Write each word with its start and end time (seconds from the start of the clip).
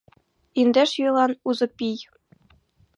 Индеш 0.59 0.91
йолан 1.01 1.31
узо 1.47 1.67
пий! 1.77 1.97